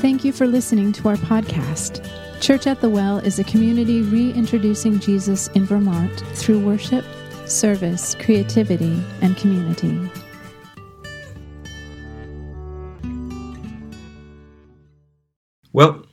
[0.00, 2.08] Thank you for listening to our podcast.
[2.40, 7.04] Church at the Well is a community reintroducing Jesus in Vermont through worship,
[7.46, 10.10] service, creativity, and community.
[15.72, 16.04] Well,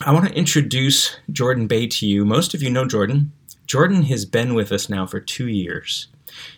[0.00, 2.24] I want to introduce Jordan Bay to you.
[2.24, 3.32] Most of you know Jordan.
[3.66, 6.08] Jordan has been with us now for two years.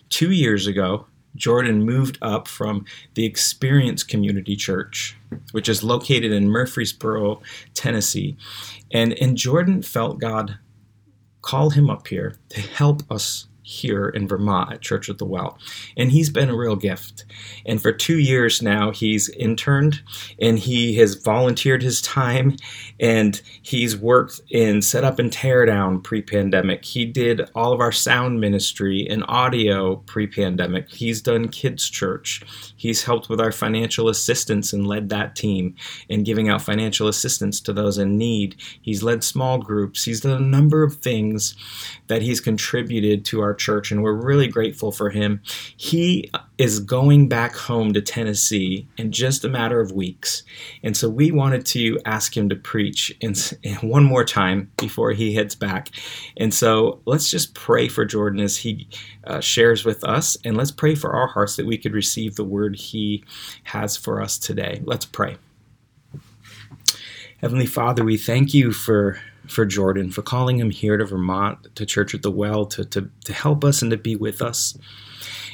[0.08, 1.06] Two years ago,
[1.36, 2.84] Jordan moved up from
[3.14, 5.16] the Experience Community Church,
[5.52, 7.40] which is located in Murfreesboro,
[7.74, 8.36] Tennessee.
[8.92, 10.58] And, and Jordan felt God
[11.42, 15.58] call him up here to help us here in Vermont at Church at the Well.
[15.96, 17.24] And he's been a real gift.
[17.66, 20.02] And for two years now, he's interned
[20.40, 22.56] and he has volunteered his time
[23.00, 26.84] and he's worked in setup and tear down pre pandemic.
[26.84, 30.88] He did all of our sound ministry and audio pre pandemic.
[30.88, 32.42] He's done kids' church.
[32.76, 35.74] He's helped with our financial assistance and led that team
[36.08, 38.54] and giving out financial assistance to those in need.
[38.80, 40.04] He's led small groups.
[40.04, 41.56] He's done a number of things
[42.06, 45.40] that he's contributed to our church, and we're really grateful for him.
[45.76, 50.42] He is going back home to Tennessee in just a matter of weeks.
[50.82, 55.12] And so we wanted to ask him to preach in, in one more time before
[55.12, 55.88] he heads back.
[56.36, 58.88] And so let's just pray for Jordan as he
[59.24, 62.44] uh, shares with us, and let's pray for our hearts that we could receive the
[62.44, 63.24] word he
[63.64, 64.80] has for us today.
[64.84, 65.36] Let's pray.
[67.38, 71.86] Heavenly Father, we thank you for for Jordan, for calling him here to Vermont, to
[71.86, 74.76] Church at the Well, to, to, to help us and to be with us.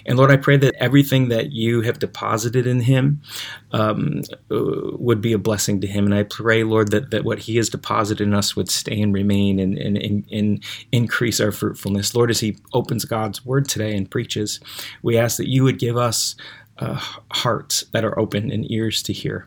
[0.05, 3.23] And Lord, I pray that everything that you have deposited in him
[3.73, 6.05] um, uh, would be a blessing to him.
[6.05, 9.15] And I pray, Lord, that, that what he has deposited in us would stay and
[9.15, 12.15] remain and, and, and, and increase our fruitfulness.
[12.15, 14.61] Lord, as he opens God's word today and preaches,
[15.03, 16.35] we ask that you would give us
[16.79, 19.47] uh, hearts that are open and ears to hear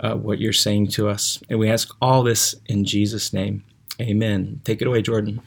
[0.00, 1.40] uh, what you're saying to us.
[1.48, 3.62] And we ask all this in Jesus' name.
[4.02, 4.60] Amen.
[4.64, 5.40] Take it away, Jordan.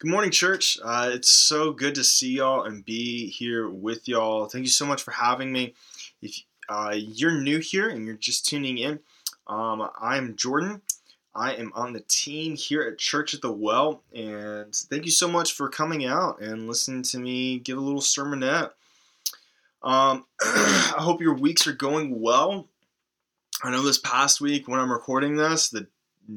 [0.00, 0.78] Good morning, church.
[0.82, 4.46] Uh, it's so good to see y'all and be here with y'all.
[4.46, 5.74] Thank you so much for having me.
[6.20, 8.98] If uh, you're new here and you're just tuning in,
[9.46, 10.82] um, I'm Jordan.
[11.36, 15.28] I am on the team here at Church at the Well, and thank you so
[15.28, 18.70] much for coming out and listening to me give a little sermonette.
[19.82, 22.68] Um, I hope your weeks are going well.
[23.62, 25.86] I know this past week when I'm recording this, the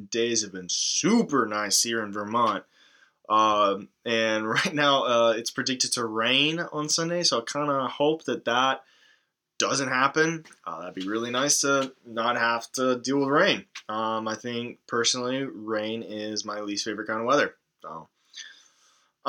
[0.10, 2.64] days have been super nice here in Vermont.
[3.30, 7.92] Um, and right now, uh, it's predicted to rain on Sunday, so I kind of
[7.92, 8.82] hope that that
[9.60, 10.46] doesn't happen.
[10.66, 13.66] Uh, that'd be really nice to not have to deal with rain.
[13.90, 17.56] Um, I think personally, rain is my least favorite kind of weather.
[17.82, 18.08] So,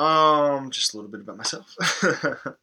[0.01, 1.75] um, just a little bit about myself.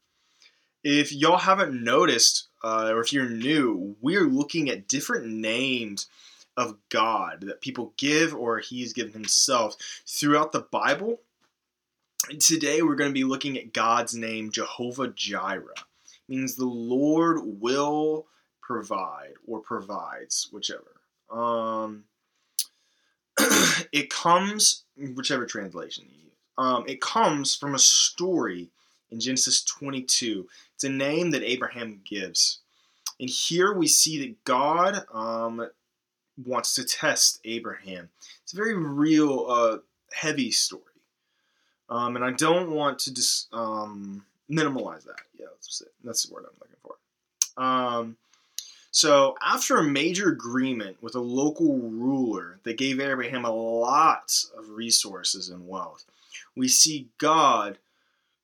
[0.84, 6.06] if y'all haven't noticed, uh, or if you're new, we're looking at different names
[6.56, 11.20] of God that people give or he's given himself throughout the Bible.
[12.40, 15.74] Today we're going to be looking at God's name Jehovah Jireh.
[15.76, 18.26] It means the Lord will
[18.62, 21.00] provide or provides, whichever.
[21.30, 22.04] Um,
[23.92, 24.84] it comes,
[25.14, 28.70] whichever translation you use, um, it comes from a story
[29.10, 30.48] in Genesis 22.
[30.74, 32.60] It's a name that Abraham gives.
[33.20, 35.68] And here we see that God um,
[36.44, 38.08] wants to test Abraham.
[38.42, 39.78] It's a very real, uh,
[40.12, 40.82] heavy story.
[41.88, 45.20] Um, and I don't want to just um, minimalize that.
[45.38, 47.62] Yeah, that's, that's the word I'm looking for.
[47.62, 48.16] Um,
[48.90, 54.70] so, after a major agreement with a local ruler that gave Abraham a lot of
[54.70, 56.06] resources and wealth,
[56.56, 57.78] we see God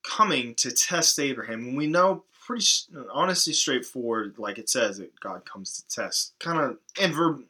[0.03, 1.69] coming to test Abraham.
[1.69, 2.67] And we know pretty
[3.11, 6.35] honestly straightforward, like it says that God comes to test.
[6.39, 7.45] Kind of, and verb,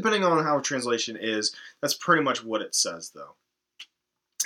[0.00, 3.34] depending on how a translation is, that's pretty much what it says, though.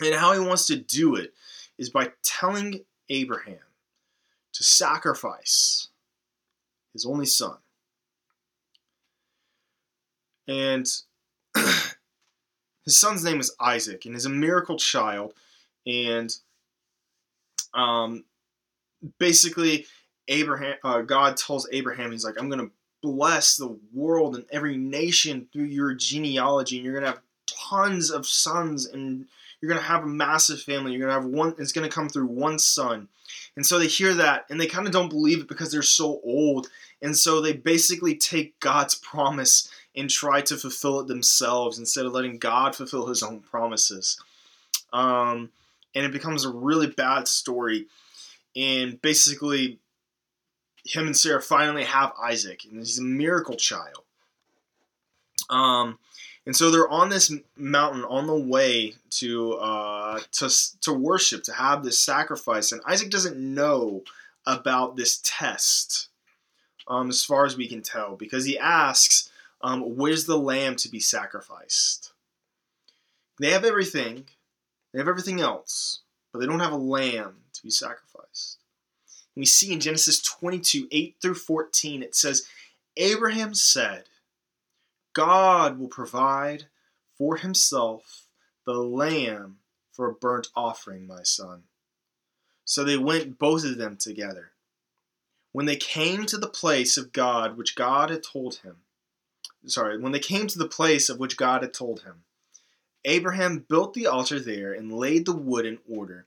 [0.04, 1.32] And how he wants to do it
[1.78, 3.58] is by telling Abraham
[4.52, 5.88] to sacrifice
[6.92, 7.56] his only son.
[10.48, 10.86] And
[12.84, 15.34] his son's name is Isaac, and he's a miracle child.
[15.86, 16.34] And
[17.72, 18.24] um,
[19.18, 19.86] basically,
[20.28, 22.72] Abraham, uh, God tells Abraham, He's like, I'm going to
[23.04, 28.10] bless the world and every nation through your genealogy, and you're going to have tons
[28.10, 29.26] of sons, and
[29.60, 30.92] you're going to have a massive family.
[30.92, 33.08] You're going to have one, it's going to come through one son.
[33.56, 36.20] And so they hear that, and they kind of don't believe it because they're so
[36.24, 36.68] old.
[37.02, 42.12] And so they basically take God's promise and try to fulfill it themselves instead of
[42.12, 44.18] letting God fulfill his own promises.
[44.92, 45.50] Um,
[45.94, 47.86] and it becomes a really bad story.
[48.56, 49.78] And basically,
[50.84, 54.04] him and Sarah finally have Isaac, and he's a miracle child.
[55.50, 55.98] Um,
[56.46, 60.50] and so they're on this mountain on the way to uh, to
[60.82, 64.02] to worship, to have this sacrifice, and Isaac doesn't know
[64.46, 66.08] about this test,
[66.86, 69.30] um, as far as we can tell, because he asks,
[69.62, 72.12] um, "Where's the lamb to be sacrificed?"
[73.40, 74.26] They have everything,
[74.92, 78.58] they have everything else, but they don't have a lamb to be sacrificed.
[79.36, 82.46] We see in Genesis 22 8 through 14, it says,
[82.96, 84.04] Abraham said,
[85.12, 86.66] God will provide
[87.16, 88.26] for himself
[88.64, 89.58] the lamb
[89.92, 91.64] for a burnt offering, my son.
[92.64, 94.50] So they went both of them together.
[95.52, 98.78] When they came to the place of God which God had told him,
[99.66, 102.24] sorry, when they came to the place of which God had told him,
[103.04, 106.26] Abraham built the altar there and laid the wood in order,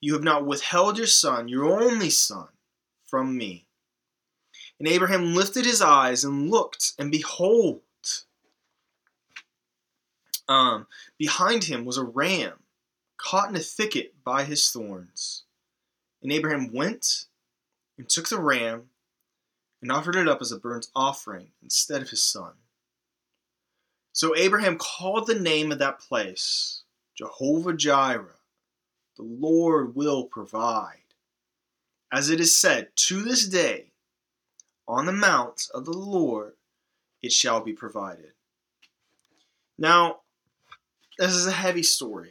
[0.00, 2.48] you have not withheld your son, your only son,
[3.06, 3.66] from me.
[4.78, 7.80] And Abraham lifted his eyes and looked, and behold,
[10.48, 10.86] um,
[11.18, 12.54] behind him was a ram
[13.16, 15.44] caught in a thicket by his thorns.
[16.22, 17.26] And Abraham went
[17.98, 18.90] and took the ram
[19.82, 22.52] and offered it up as a burnt offering instead of his son.
[24.12, 26.82] So Abraham called the name of that place
[27.14, 28.37] Jehovah Jireh,
[29.18, 31.02] the Lord will provide.
[32.10, 33.92] As it is said, to this day,
[34.86, 36.54] on the mount of the Lord
[37.22, 38.32] it shall be provided.
[39.76, 40.20] Now,
[41.18, 42.30] this is a heavy story.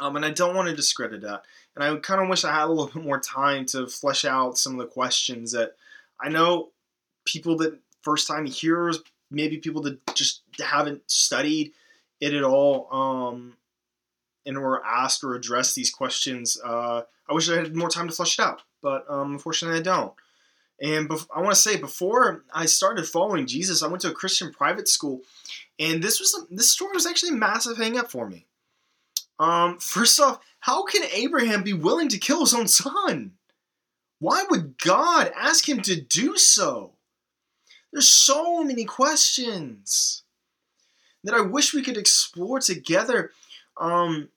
[0.00, 1.42] Um, and I don't want to discredit that.
[1.74, 4.58] And I kind of wish I had a little bit more time to flesh out
[4.58, 5.76] some of the questions that
[6.20, 6.70] I know
[7.24, 9.00] people that first time hearers,
[9.30, 11.72] maybe people that just haven't studied
[12.20, 13.54] it at all, um,
[14.44, 16.58] and were asked or addressed these questions.
[16.64, 19.82] Uh, I wish I had more time to flesh it out, but um, unfortunately I
[19.82, 20.12] don't.
[20.80, 24.14] And bef- I want to say, before I started following Jesus, I went to a
[24.14, 25.20] Christian private school,
[25.78, 28.46] and this was a, this story was actually a massive hang up for me.
[29.38, 33.32] Um, first off, how can Abraham be willing to kill his own son?
[34.18, 36.92] Why would God ask him to do so?
[37.92, 40.22] There's so many questions
[41.24, 43.30] that I wish we could explore together.
[43.78, 44.28] Um,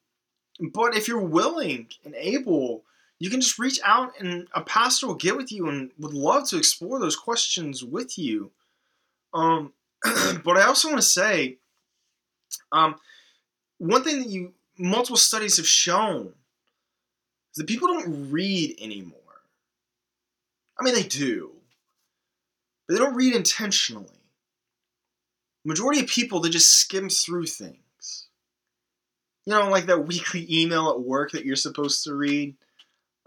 [0.60, 2.84] but if you're willing and able,
[3.20, 6.48] you can just reach out and a pastor will get with you and would love
[6.50, 8.52] to explore those questions with you.
[9.34, 9.74] Um,
[10.44, 11.58] but I also want to say,
[12.72, 12.96] um,
[13.78, 19.20] one thing that you multiple studies have shown is that people don't read anymore.
[20.80, 21.52] I mean, they do,
[22.88, 24.10] but they don't read intentionally.
[25.64, 27.80] Majority of people they just skim through things.
[29.46, 32.56] You know, like that weekly email at work that you're supposed to read.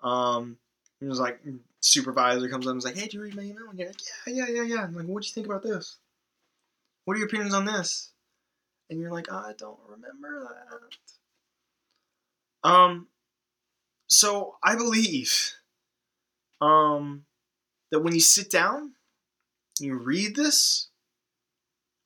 [0.02, 0.56] Um,
[1.00, 1.40] it was like
[1.80, 4.00] supervisor comes up and is like, "Hey, did you read my email?" And you're like,
[4.26, 5.96] "Yeah, yeah, yeah, yeah." I'm like, "What do you think about this?
[7.04, 8.10] What are your opinions on this?"
[8.90, 10.48] And you're like, "I don't remember
[12.62, 13.08] that." Um,
[14.08, 15.54] so I believe,
[16.60, 17.24] um,
[17.90, 18.94] that when you sit down,
[19.80, 20.88] and you read this,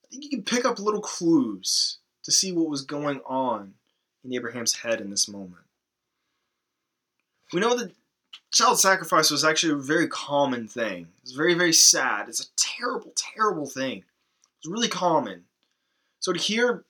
[0.05, 3.75] I think you can pick up little clues to see what was going on
[4.25, 5.63] in Abraham's head in this moment.
[7.53, 7.93] We know that
[8.53, 11.09] child sacrifice was actually a very common thing.
[11.23, 12.29] It's very, very sad.
[12.29, 14.05] It's a terrible, terrible thing.
[14.59, 15.45] It's really common.
[16.21, 16.85] So to hear,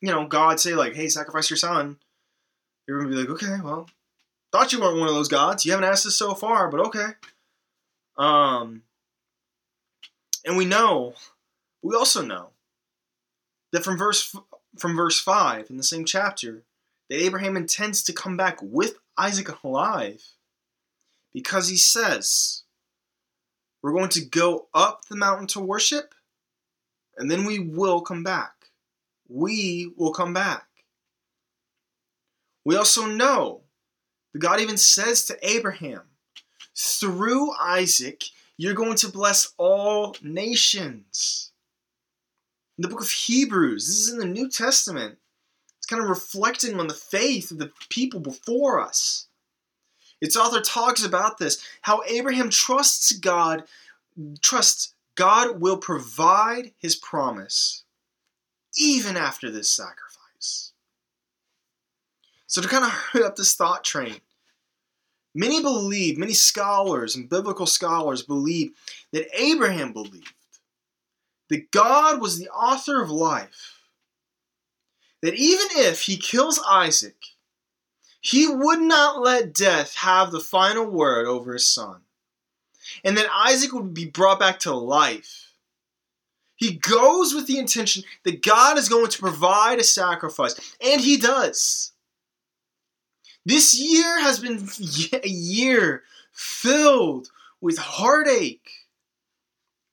[0.00, 1.98] you know, God say like, "Hey, sacrifice your son,"
[2.86, 3.88] you're gonna be like, "Okay, well,
[4.52, 5.64] thought you weren't one of those gods.
[5.64, 7.14] You haven't asked us so far, but okay."
[8.16, 8.82] Um,
[10.44, 11.14] and we know,
[11.82, 12.50] we also know
[13.72, 14.34] that from verse
[14.76, 16.64] from verse five in the same chapter
[17.08, 20.22] that Abraham intends to come back with Isaac alive
[21.32, 22.62] because he says,
[23.82, 26.14] We're going to go up the mountain to worship,
[27.16, 28.52] and then we will come back.
[29.28, 30.66] We will come back.
[32.64, 33.62] We also know
[34.32, 36.02] that God even says to Abraham,
[36.76, 38.24] Through Isaac,
[38.56, 41.47] you're going to bless all nations.
[42.78, 45.18] In the book of Hebrews, this is in the New Testament
[45.78, 49.26] It's kind of reflecting on the faith of the people before us.
[50.20, 53.64] Its author talks about this how Abraham trusts God,
[54.40, 57.82] trusts God will provide his promise
[58.76, 60.72] even after this sacrifice.
[62.46, 64.20] So, to kind of hurry up this thought train,
[65.34, 68.70] many believe, many scholars and biblical scholars believe
[69.12, 70.32] that Abraham believed
[71.50, 73.80] that God was the author of life,
[75.22, 77.16] that even if he kills Isaac,
[78.20, 82.02] he would not let death have the final word over his son,
[83.04, 85.52] and that Isaac would be brought back to life.
[86.56, 91.16] He goes with the intention that God is going to provide a sacrifice, and he
[91.16, 91.92] does.
[93.46, 94.68] This year has been
[95.22, 96.02] a year
[96.32, 98.70] filled with heartache,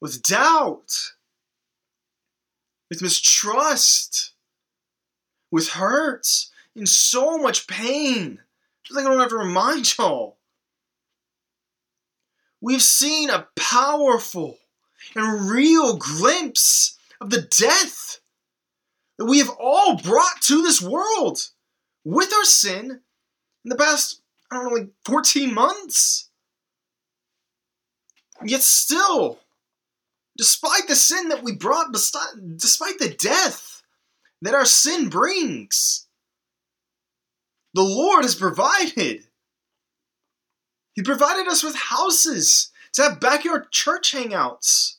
[0.01, 1.13] with doubt,
[2.89, 4.31] with mistrust,
[5.51, 8.39] with hurts, and so much pain.
[8.83, 10.37] Just like I don't have to remind y'all.
[12.61, 14.57] We've seen a powerful
[15.15, 18.19] and real glimpse of the death
[19.17, 21.49] that we have all brought to this world
[22.03, 23.01] with our sin
[23.63, 26.29] in the past, I don't know, like 14 months.
[28.43, 29.39] Yet still,
[30.37, 33.83] despite the sin that we brought, despite the death
[34.41, 36.07] that our sin brings,
[37.73, 39.23] the Lord has provided.
[40.93, 44.95] He provided us with houses to have backyard church hangouts.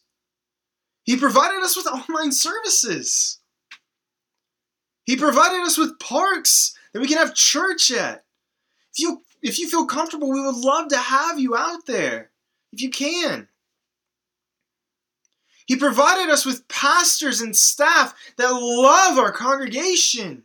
[1.04, 3.40] He provided us with online services.
[5.04, 8.24] He provided us with parks that we can have church at.
[8.92, 12.30] If you if you feel comfortable, we would love to have you out there.
[12.72, 13.48] If you can.
[15.66, 20.44] He provided us with pastors and staff that love our congregation.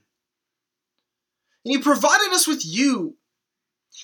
[1.64, 3.16] And He provided us with you.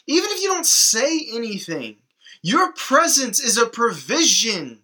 [0.06, 1.98] Even if you don't say anything,
[2.44, 4.84] your presence is a provision.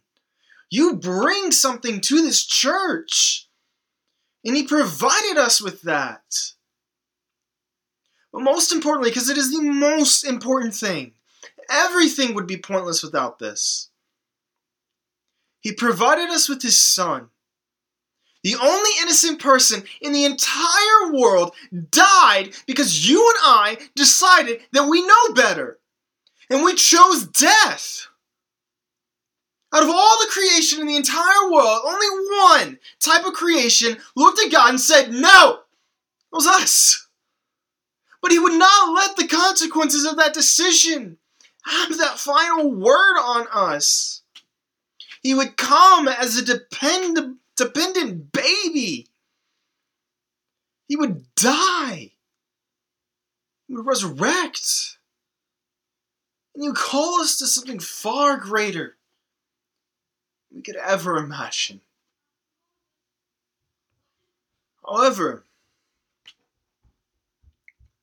[0.71, 3.47] You bring something to this church.
[4.43, 6.23] And He provided us with that.
[8.31, 11.13] But most importantly, because it is the most important thing,
[11.69, 13.89] everything would be pointless without this.
[15.63, 17.29] He provided us with His Son.
[18.43, 21.55] The only innocent person in the entire world
[21.89, 25.79] died because you and I decided that we know better.
[26.49, 28.07] And we chose death.
[29.73, 32.07] Out of all the creation in the entire world, only
[32.67, 35.61] one type of creation looked at God and said, No!
[35.61, 37.07] It was us.
[38.21, 41.17] But he would not let the consequences of that decision
[41.65, 44.22] have that final word on us.
[45.23, 49.07] He would come as a depend- dependent baby.
[50.89, 52.11] He would die.
[53.67, 54.97] He would resurrect.
[56.53, 58.97] And you call us to something far greater
[60.51, 61.79] than we could ever imagine.
[64.85, 65.45] However,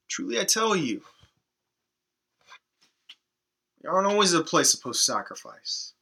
[0.09, 1.03] truly I tell you,
[3.83, 5.93] we aren't always a place of post sacrifice.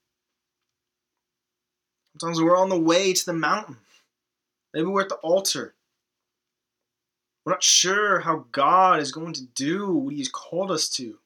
[2.18, 3.76] Sometimes we're on the way to the mountain.
[4.75, 5.75] Maybe we're at the altar.
[7.44, 11.18] We're not sure how God is going to do what He's called us to.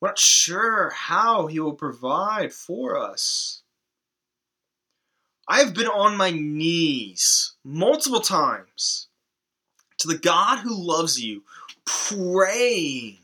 [0.00, 3.62] We're not sure how He will provide for us.
[5.48, 9.08] I have been on my knees multiple times
[9.98, 11.44] to the God who loves you,
[11.86, 13.18] praying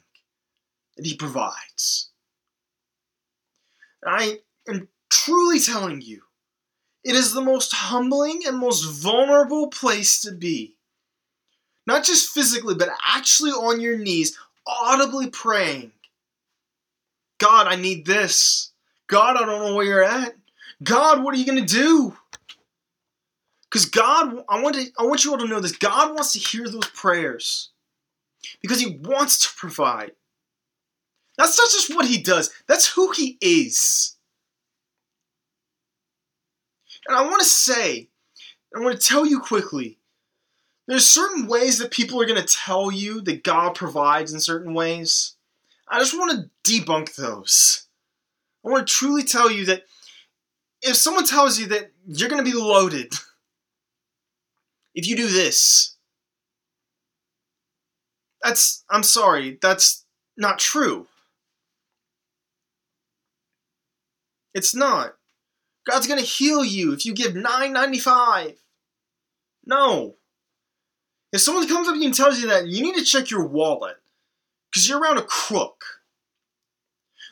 [0.97, 2.09] that He provides.
[4.05, 4.89] I am
[5.25, 6.23] truly telling you,
[7.05, 10.75] it is the most humbling and most vulnerable place to be.
[11.87, 15.93] Not just physically, but actually on your knees, audibly praying.
[17.39, 18.73] God, I need this.
[19.07, 20.35] God, I don't know where you're at.
[20.83, 22.17] God, what are you going to do?
[23.71, 25.77] Because God, I want, to, I want you all to know this.
[25.77, 27.71] God wants to hear those prayers
[28.63, 30.13] because He wants to provide.
[31.39, 34.16] That's not just what He does, that's who He is.
[37.09, 38.09] And I want to say,
[38.75, 39.99] I want to tell you quickly,
[40.87, 44.75] there's certain ways that people are going to tell you that God provides in certain
[44.75, 45.35] ways.
[45.89, 47.87] I just want to debunk those.
[48.65, 49.85] I want to truly tell you that
[50.83, 53.13] if someone tells you that you're going to be loaded
[54.95, 55.95] if you do this,
[58.43, 60.05] that's, I'm sorry, that's
[60.37, 61.07] not true.
[64.55, 65.16] It's not.
[65.89, 68.57] God's going to heal you if you give 9.95.
[69.65, 70.17] No.
[71.33, 73.47] If someone comes up to you and tells you that, you need to check your
[73.47, 73.97] wallet
[74.71, 75.85] because you're around a crook.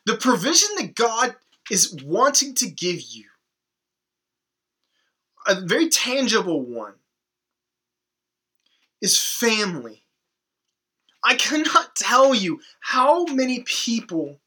[0.07, 1.35] The provision that God
[1.71, 3.25] is wanting to give you
[5.47, 6.95] a very tangible one
[9.01, 10.03] is family.
[11.23, 14.41] I cannot tell you how many people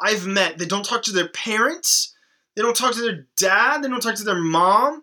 [0.00, 2.11] I've met that don't talk to their parents,
[2.54, 5.02] they don't talk to their dad, they don't talk to their mom,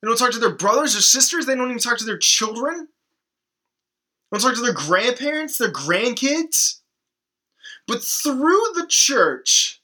[0.00, 2.88] they don't talk to their brothers or sisters, they don't even talk to their children.
[4.30, 6.80] They don't talk to their grandparents, their grandkids.
[7.86, 9.82] But through the church,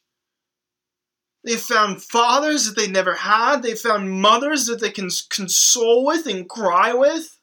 [1.44, 3.62] they found fathers that they never had.
[3.62, 7.38] They found mothers that they can console with and cry with.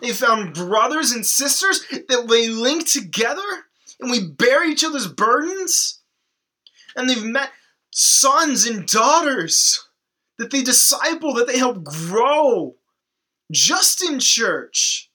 [0.00, 3.42] They found brothers and sisters that they link together
[4.00, 6.00] and we bear each other's burdens.
[6.96, 7.50] And they've met
[7.90, 9.88] sons and daughters
[10.38, 12.76] that they disciple, that they help grow
[13.50, 15.10] just in church.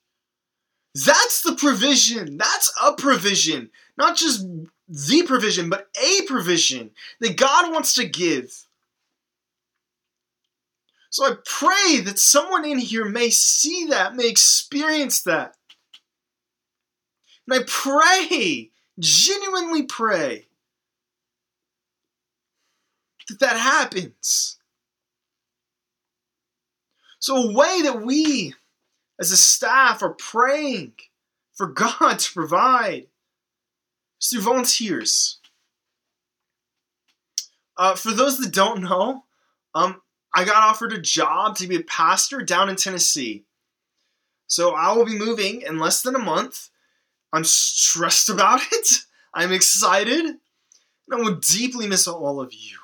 [0.94, 2.36] That's the provision.
[2.36, 3.70] That's a provision.
[3.96, 4.46] Not just
[4.88, 6.90] the provision, but a provision
[7.20, 8.66] that God wants to give.
[11.10, 15.54] So I pray that someone in here may see that, may experience that.
[17.46, 20.46] And I pray, genuinely pray,
[23.28, 24.58] that that happens.
[27.18, 28.54] So, a way that we
[29.18, 30.92] as a staff are praying
[31.54, 33.06] for God to provide
[34.20, 35.38] is through volunteers.
[37.76, 39.24] Uh, for those that don't know,
[39.74, 40.00] um,
[40.34, 43.44] I got offered a job to be a pastor down in Tennessee.
[44.46, 46.68] So I will be moving in less than a month.
[47.32, 48.98] I'm stressed about it.
[49.32, 50.24] I'm excited.
[50.26, 50.38] And
[51.10, 52.78] I will deeply miss all of you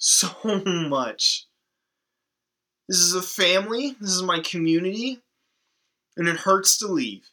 [0.00, 0.28] so
[0.66, 1.46] much.
[2.88, 5.20] This is a family, this is my community,
[6.16, 7.28] and it hurts to leave.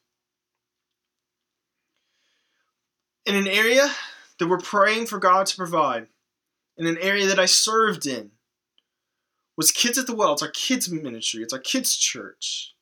[3.25, 3.89] In an area
[4.37, 6.07] that we're praying for God to provide,
[6.77, 8.31] in an area that I served in,
[9.57, 10.33] was Kids at the Well.
[10.33, 12.75] It's our kids' ministry, it's our kids' church.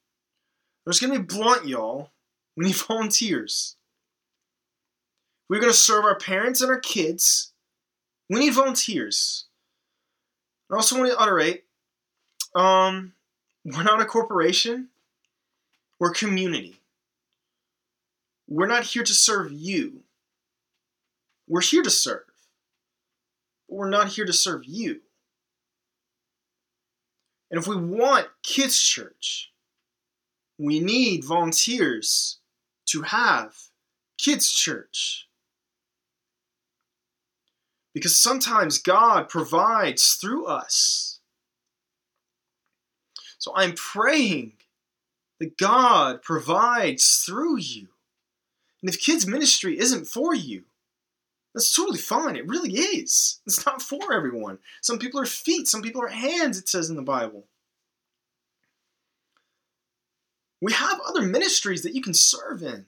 [0.83, 2.11] There's going to be blunt, y'all.
[2.57, 3.77] We need volunteers.
[5.49, 7.53] We're going to serve our parents and our kids.
[8.29, 9.45] We need volunteers.
[10.71, 11.63] I also want to iterate
[12.55, 13.13] um,
[13.65, 14.89] we're not a corporation,
[15.99, 16.77] we're community.
[18.47, 20.03] We're not here to serve you.
[21.47, 22.25] We're here to serve.
[23.67, 25.01] But we're not here to serve you.
[27.49, 29.51] And if we want Kids Church,
[30.57, 32.39] we need volunteers
[32.87, 33.55] to have
[34.17, 35.27] Kids Church.
[37.95, 41.21] Because sometimes God provides through us.
[43.37, 44.51] So I'm praying
[45.39, 47.87] that God provides through you.
[48.81, 50.65] And if kids' ministry isn't for you,
[51.53, 52.35] that's totally fine.
[52.35, 53.39] It really is.
[53.47, 54.59] It's not for everyone.
[54.81, 57.45] Some people are feet, some people are hands, it says in the Bible.
[60.61, 62.87] We have other ministries that you can serve in.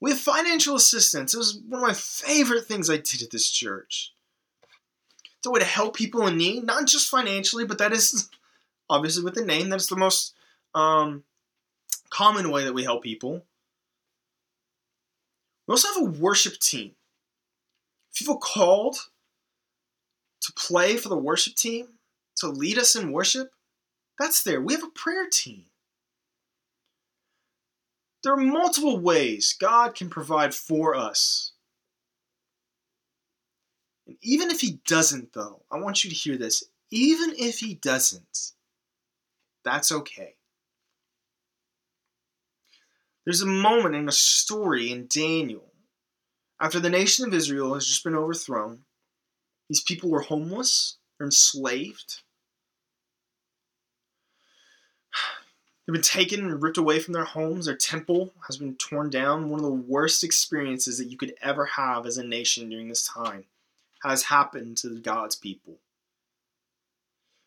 [0.00, 1.34] We have financial assistance.
[1.34, 4.12] It was one of my favorite things I did at this church.
[5.38, 8.28] It's a way to help people in need, not just financially, but that is
[8.90, 10.34] obviously with the name, that's the most
[10.74, 11.24] um,
[12.10, 13.44] common way that we help people.
[15.66, 16.92] We also have a worship team.
[18.12, 18.96] Feel called
[20.42, 21.88] to play for the worship team,
[22.36, 23.50] to lead us in worship,
[24.18, 24.60] that's there.
[24.60, 25.64] We have a prayer team.
[28.26, 31.52] There are multiple ways God can provide for us.
[34.04, 36.64] And even if He doesn't, though, I want you to hear this.
[36.90, 38.50] Even if He doesn't,
[39.64, 40.34] that's okay.
[43.24, 45.72] There's a moment in a story in Daniel
[46.60, 48.80] after the nation of Israel has just been overthrown.
[49.68, 52.22] These people were homeless, they're enslaved.
[55.86, 57.66] They've been taken and ripped away from their homes.
[57.66, 59.50] Their temple has been torn down.
[59.50, 63.06] One of the worst experiences that you could ever have as a nation during this
[63.06, 63.44] time
[64.02, 65.74] has happened to God's people.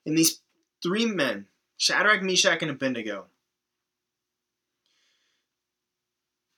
[0.05, 0.39] And these
[0.81, 1.47] three men
[1.77, 3.25] Shadrach, Meshach, and Abednego.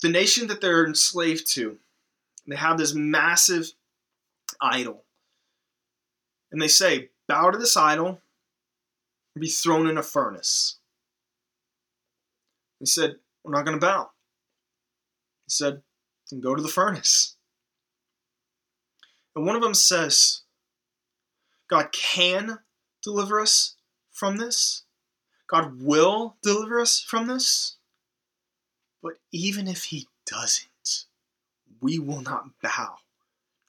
[0.02, 1.78] The nation that they're enslaved to,
[2.48, 3.72] they have this massive
[4.60, 5.04] idol.
[6.52, 8.20] And they say, Bow to this idol
[9.36, 10.78] and be thrown in a furnace.
[12.82, 14.10] He said, We're not going to bow.
[15.46, 15.84] He said,
[16.30, 17.36] Then go to the furnace.
[19.36, 20.42] And one of them says,
[21.70, 22.58] God can
[23.04, 23.76] deliver us
[24.12, 24.84] from this.
[25.48, 27.78] God will deliver us from this.
[29.04, 31.06] But even if He doesn't,
[31.82, 32.96] we will not bow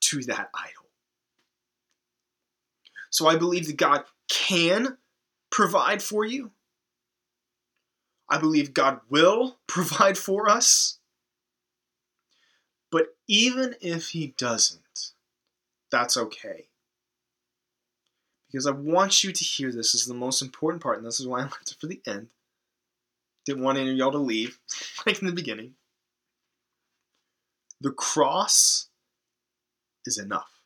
[0.00, 0.88] to that idol.
[3.10, 4.96] So I believe that God can
[5.50, 6.50] provide for you.
[8.32, 10.98] I believe God will provide for us.
[12.90, 15.12] But even if He doesn't,
[15.90, 16.68] that's okay.
[18.50, 19.92] Because I want you to hear this.
[19.92, 22.00] This is the most important part, and this is why I left it for the
[22.06, 22.28] end.
[23.44, 24.58] Didn't want any of y'all to leave,
[25.06, 25.74] like in the beginning.
[27.82, 28.88] The cross
[30.06, 30.60] is enough.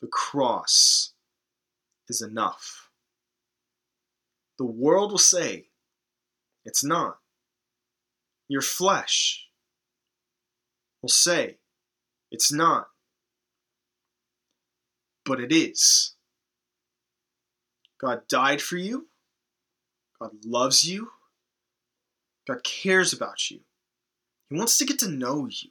[0.00, 1.12] The cross
[2.08, 2.88] is enough.
[4.62, 5.70] The world will say
[6.64, 7.18] it's not.
[8.46, 9.48] Your flesh
[11.02, 11.58] will say
[12.30, 12.86] it's not.
[15.24, 16.14] But it is.
[18.00, 19.08] God died for you.
[20.20, 21.10] God loves you.
[22.46, 23.62] God cares about you.
[24.48, 25.70] He wants to get to know you.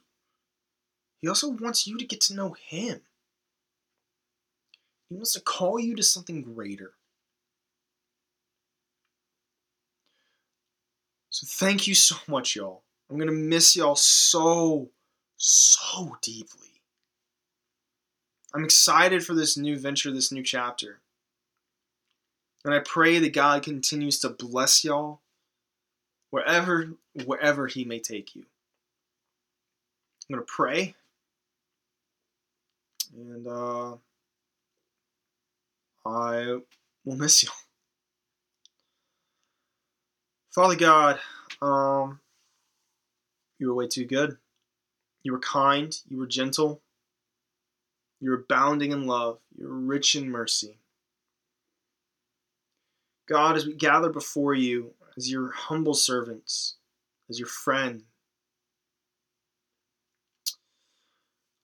[1.22, 3.00] He also wants you to get to know Him.
[5.08, 6.92] He wants to call you to something greater.
[11.32, 12.82] So thank you so much, y'all.
[13.10, 14.88] I'm going to miss y'all so,
[15.36, 16.68] so deeply.
[18.54, 21.00] I'm excited for this new venture, this new chapter.
[22.64, 25.20] And I pray that God continues to bless y'all
[26.30, 26.92] wherever
[27.24, 28.44] wherever he may take you.
[30.30, 30.94] I'm going to pray.
[33.14, 33.94] And uh,
[36.06, 36.58] I
[37.04, 37.48] will miss you.
[40.54, 41.18] Father God,
[41.62, 42.20] um,
[43.58, 44.36] you were way too good.
[45.22, 45.96] You were kind.
[46.08, 46.82] You were gentle.
[48.20, 49.38] You're abounding in love.
[49.56, 50.76] You're rich in mercy.
[53.26, 56.74] God, as we gather before you as your humble servants,
[57.30, 58.02] as your friend,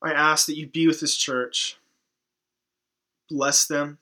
[0.03, 1.77] I ask that you be with this church.
[3.29, 3.99] Bless them,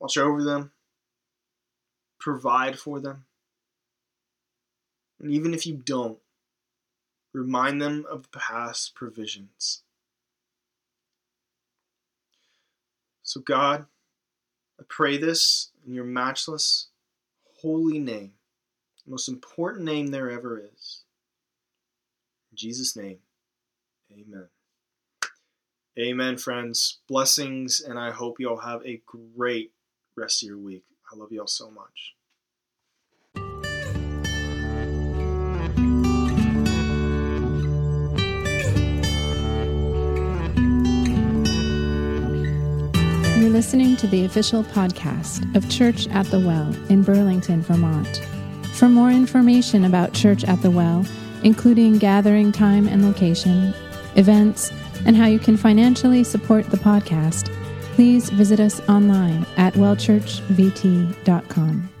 [0.00, 0.72] watch over them,
[2.18, 3.26] provide for them.
[5.24, 6.18] And even if you don't,
[7.32, 9.80] remind them of the past provisions.
[13.22, 13.86] So, God,
[14.78, 16.88] I pray this in your matchless,
[17.62, 18.34] holy name,
[19.06, 21.04] the most important name there ever is.
[22.52, 23.20] In Jesus' name,
[24.12, 24.48] amen.
[25.98, 26.98] Amen, friends.
[27.08, 29.72] Blessings, and I hope you all have a great
[30.16, 30.84] rest of your week.
[31.10, 32.14] I love you all so much.
[43.54, 48.20] Listening to the official podcast of Church at the Well in Burlington, Vermont.
[48.72, 51.06] For more information about Church at the Well,
[51.44, 53.72] including gathering time and location,
[54.16, 54.72] events,
[55.06, 57.48] and how you can financially support the podcast,
[57.94, 61.93] please visit us online at wellchurchvt.com.